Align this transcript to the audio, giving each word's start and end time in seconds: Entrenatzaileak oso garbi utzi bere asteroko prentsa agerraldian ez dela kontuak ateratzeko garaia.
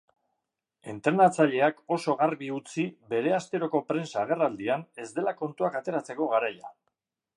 Entrenatzaileak 0.93 1.83
oso 1.97 2.15
garbi 2.21 2.49
utzi 2.55 2.85
bere 3.13 3.35
asteroko 3.41 3.83
prentsa 3.91 4.19
agerraldian 4.25 4.87
ez 5.05 5.07
dela 5.19 5.35
kontuak 5.43 5.79
ateratzeko 5.83 6.31
garaia. 6.33 6.73